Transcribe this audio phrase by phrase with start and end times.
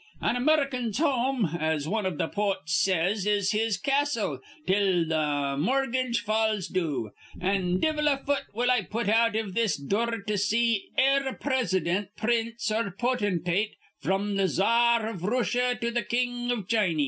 [0.19, 6.21] An Amurrican's home, as wan iv th' potes says, is his castle till th' morgedge
[6.21, 7.11] falls due.
[7.39, 11.35] An' divvle a fut will I put out iv this dure to see e'er a
[11.37, 16.99] prisidint, prince, or potentate, fr'm th' czar iv Rooshia to th' king iv Chiny.